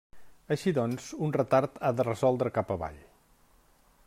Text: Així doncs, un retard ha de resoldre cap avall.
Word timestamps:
Així 0.55 0.73
doncs, 0.77 1.11
un 1.27 1.35
retard 1.37 1.79
ha 1.85 1.93
de 1.99 2.09
resoldre 2.11 2.57
cap 2.59 2.77
avall. 2.79 3.01